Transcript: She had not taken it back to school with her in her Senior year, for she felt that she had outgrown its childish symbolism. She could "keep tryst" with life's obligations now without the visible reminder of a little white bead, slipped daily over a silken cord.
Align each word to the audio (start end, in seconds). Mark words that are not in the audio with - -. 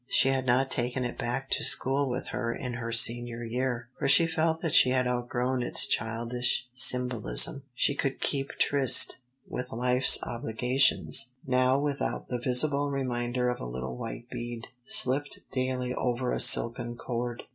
She 0.07 0.29
had 0.29 0.47
not 0.47 0.71
taken 0.71 1.03
it 1.05 1.15
back 1.19 1.51
to 1.51 1.63
school 1.63 2.09
with 2.09 2.29
her 2.29 2.51
in 2.51 2.73
her 2.73 2.91
Senior 2.91 3.43
year, 3.43 3.87
for 3.99 4.07
she 4.07 4.25
felt 4.25 4.61
that 4.61 4.73
she 4.73 4.89
had 4.89 5.05
outgrown 5.05 5.61
its 5.61 5.85
childish 5.85 6.67
symbolism. 6.73 7.61
She 7.75 7.93
could 7.93 8.19
"keep 8.19 8.49
tryst" 8.57 9.19
with 9.47 9.71
life's 9.71 10.17
obligations 10.23 11.33
now 11.45 11.77
without 11.77 12.29
the 12.29 12.39
visible 12.39 12.89
reminder 12.89 13.47
of 13.49 13.59
a 13.59 13.67
little 13.69 13.95
white 13.95 14.27
bead, 14.31 14.69
slipped 14.83 15.41
daily 15.51 15.93
over 15.93 16.31
a 16.31 16.39
silken 16.39 16.95
cord. 16.95 17.43